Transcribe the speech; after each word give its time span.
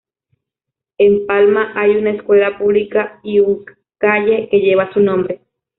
En 0.97 1.27
Palma 1.27 1.73
hay 1.75 1.91
una 1.91 2.09
escuela 2.09 2.57
pública 2.57 3.19
y 3.23 3.39
un 3.39 3.63
calle 3.99 4.47
que 4.49 4.57
llevan 4.57 4.91
su 4.91 4.99
nombre. 4.99 5.41